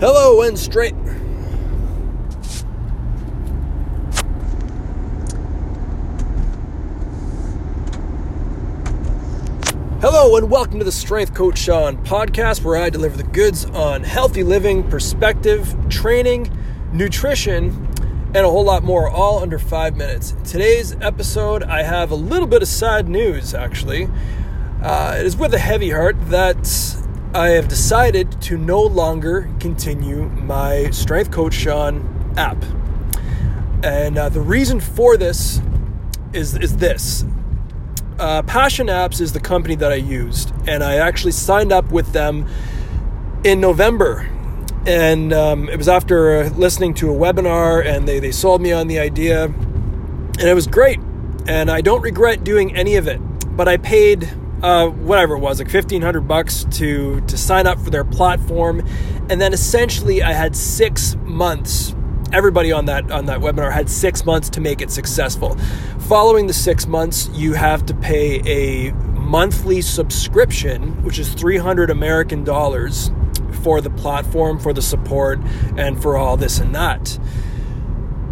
[0.00, 0.92] Hello and straight.
[10.00, 14.02] Hello and welcome to the Strength Coach Sean podcast where I deliver the goods on
[14.02, 16.50] healthy living, perspective, training,
[16.92, 17.68] nutrition,
[18.34, 20.32] and a whole lot more, all under five minutes.
[20.32, 24.08] In today's episode, I have a little bit of sad news actually.
[24.82, 26.66] Uh, it is with a heavy heart that
[27.34, 32.64] I have decided to no longer continue my Strength Coach Sean app.
[33.82, 35.60] And uh, the reason for this
[36.32, 37.24] is, is this
[38.20, 42.12] uh, Passion Apps is the company that I used, and I actually signed up with
[42.12, 42.48] them
[43.42, 44.30] in November.
[44.86, 48.86] And um, it was after listening to a webinar, and they, they sold me on
[48.86, 51.00] the idea, and it was great.
[51.48, 53.18] And I don't regret doing any of it,
[53.56, 54.32] but I paid
[54.64, 58.80] uh, whatever it was, like fifteen hundred bucks to to sign up for their platform,
[59.28, 61.94] and then essentially I had six months
[62.32, 65.56] everybody on that on that webinar had six months to make it successful.
[66.08, 72.42] Following the six months, you have to pay a monthly subscription, which is 300 American
[72.42, 73.10] dollars
[73.62, 75.38] for the platform, for the support,
[75.76, 77.18] and for all this and that.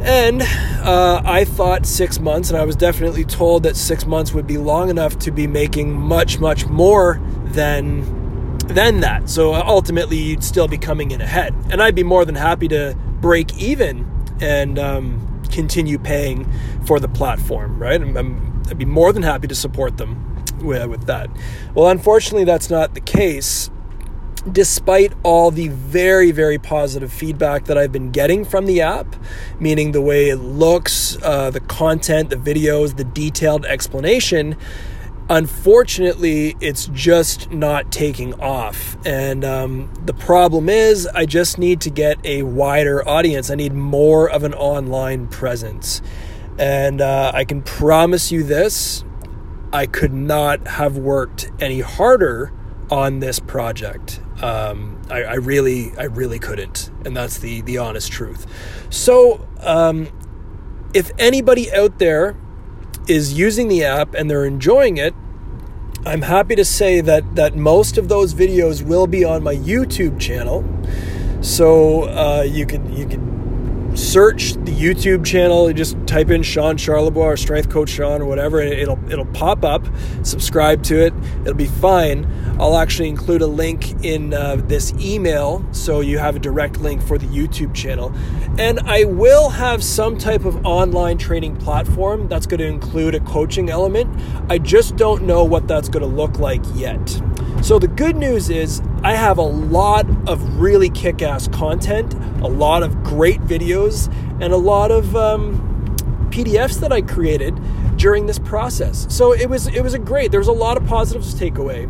[0.00, 4.46] And uh, I thought six months, and I was definitely told that six months would
[4.46, 8.24] be long enough to be making much, much more than
[8.66, 9.30] than that.
[9.30, 12.96] So ultimately, you'd still be coming in ahead, and I'd be more than happy to
[13.20, 16.50] break even and um, continue paying
[16.84, 18.00] for the platform, right?
[18.00, 21.30] i would be more than happy to support them with, with that.
[21.74, 23.70] Well, unfortunately, that's not the case.
[24.50, 29.16] Despite all the very, very positive feedback that I've been getting from the app,
[29.58, 34.56] meaning the way it looks, uh, the content, the videos, the detailed explanation,
[35.28, 38.96] unfortunately, it's just not taking off.
[39.04, 43.50] And um, the problem is, I just need to get a wider audience.
[43.50, 46.02] I need more of an online presence.
[46.58, 49.04] And uh, I can promise you this
[49.72, 52.52] I could not have worked any harder
[52.90, 54.20] on this project.
[54.42, 58.46] Um, I, I, really, I really couldn't, and that's the the honest truth.
[58.90, 60.08] So, um,
[60.92, 62.36] if anybody out there
[63.08, 65.14] is using the app and they're enjoying it,
[66.04, 70.20] I'm happy to say that that most of those videos will be on my YouTube
[70.20, 70.64] channel.
[71.40, 73.55] So uh, you can you can
[73.96, 75.68] search the YouTube channel.
[75.68, 79.26] You just type in Sean Charlebois or Strength Coach Sean or whatever, and it'll it'll
[79.26, 79.86] pop up.
[80.22, 81.14] Subscribe to it.
[81.42, 82.26] It'll be fine.
[82.58, 87.02] I'll actually include a link in uh, this email so you have a direct link
[87.02, 88.14] for the YouTube channel.
[88.58, 93.20] And I will have some type of online training platform that's going to include a
[93.20, 94.08] coaching element.
[94.48, 97.20] I just don't know what that's going to look like yet.
[97.62, 102.12] So the good news is I have a lot of really kick ass content,
[102.42, 104.12] a lot of great videos,
[104.42, 105.60] and a lot of um,
[106.30, 107.56] PDFs that I created
[107.98, 109.06] during this process.
[109.08, 110.32] So it was it was a great.
[110.32, 111.88] There was a lot of positives to take away.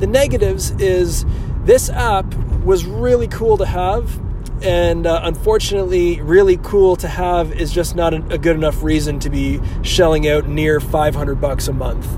[0.00, 1.24] The negatives is
[1.62, 4.20] this app was really cool to have,
[4.60, 9.30] and uh, unfortunately, really cool to have is just not a, good enough reason to
[9.30, 12.08] be shelling out near 500 bucks a month.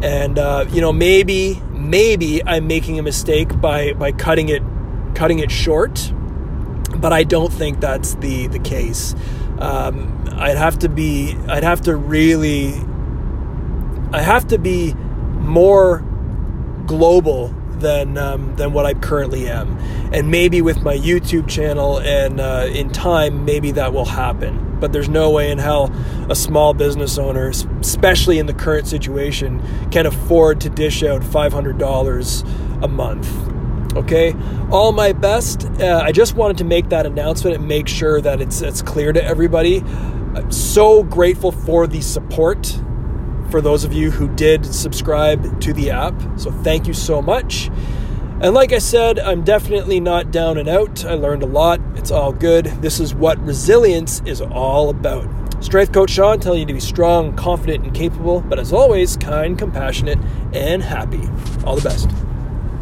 [0.00, 4.62] And uh, you know, maybe maybe I'm making a mistake by by cutting it
[5.14, 6.12] cutting it short,
[6.96, 9.14] but I don't think that's the the case.
[9.58, 12.74] Um, I'd have to be I'd have to really
[14.12, 16.04] I have to be more
[16.86, 19.78] global than um, than what I currently am.
[20.12, 24.69] And maybe with my YouTube channel and uh, in time, maybe that will happen.
[24.80, 25.92] But there's no way in hell
[26.28, 27.48] a small business owner,
[27.80, 33.50] especially in the current situation, can afford to dish out $500 a month.
[33.96, 34.34] Okay,
[34.70, 35.64] all my best.
[35.80, 39.12] Uh, I just wanted to make that announcement and make sure that it's it's clear
[39.12, 39.80] to everybody.
[39.80, 42.80] I'm so grateful for the support
[43.50, 46.14] for those of you who did subscribe to the app.
[46.36, 47.68] So thank you so much.
[48.42, 51.04] And like I said, I'm definitely not down and out.
[51.04, 51.78] I learned a lot.
[51.96, 52.64] It's all good.
[52.80, 55.28] This is what resilience is all about.
[55.62, 59.58] Strength Coach Sean telling you to be strong, confident, and capable, but as always, kind,
[59.58, 60.18] compassionate,
[60.54, 61.28] and happy.
[61.66, 62.08] All the best.